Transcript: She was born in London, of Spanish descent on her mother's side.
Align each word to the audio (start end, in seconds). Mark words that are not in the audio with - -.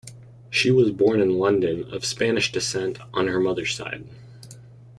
She 0.49 0.71
was 0.71 0.89
born 0.89 1.21
in 1.21 1.37
London, 1.37 1.83
of 1.93 2.05
Spanish 2.05 2.51
descent 2.51 2.97
on 3.13 3.27
her 3.27 3.39
mother's 3.39 3.75
side. 3.75 4.07